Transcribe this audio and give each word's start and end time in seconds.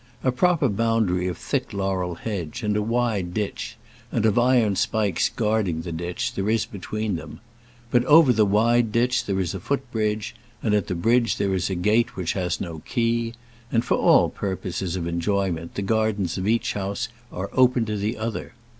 A 0.23 0.31
proper 0.31 0.67
boundary 0.67 1.27
of 1.27 1.37
thick 1.37 1.73
laurel 1.73 2.15
hedge, 2.15 2.63
and 2.63 2.75
wide 2.89 3.35
ditch, 3.35 3.77
and 4.11 4.25
of 4.25 4.39
iron 4.39 4.75
spikes 4.75 5.29
guarding 5.29 5.81
the 5.83 5.91
ditch, 5.91 6.33
there 6.33 6.49
is 6.49 6.65
between 6.65 7.17
them; 7.17 7.39
but 7.91 8.03
over 8.05 8.33
the 8.33 8.43
wide 8.47 8.91
ditch 8.91 9.23
there 9.25 9.39
is 9.39 9.53
a 9.53 9.59
foot 9.59 9.91
bridge, 9.91 10.33
and 10.63 10.73
at 10.73 10.87
the 10.87 10.95
bridge 10.95 11.37
there 11.37 11.53
is 11.53 11.69
a 11.69 11.75
gate 11.75 12.15
which 12.15 12.33
has 12.33 12.59
no 12.59 12.79
key; 12.79 13.35
and 13.71 13.85
for 13.85 13.93
all 13.97 14.31
purposes 14.31 14.95
of 14.95 15.05
enjoyment 15.05 15.75
the 15.75 15.83
gardens 15.83 16.35
of 16.35 16.47
each 16.47 16.73
house 16.73 17.07
are 17.31 17.51
open 17.53 17.85
to 17.85 17.95
the 17.95 18.17
other. 18.17 18.55